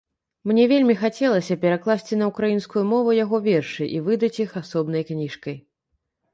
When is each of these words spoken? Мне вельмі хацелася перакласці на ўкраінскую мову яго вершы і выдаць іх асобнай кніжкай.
Мне 0.51 0.63
вельмі 0.71 0.95
хацелася 1.01 1.57
перакласці 1.65 2.19
на 2.23 2.31
ўкраінскую 2.31 2.83
мову 2.95 3.15
яго 3.23 3.43
вершы 3.51 3.91
і 3.99 4.03
выдаць 4.09 4.35
іх 4.47 4.59
асобнай 4.65 5.03
кніжкай. 5.15 5.57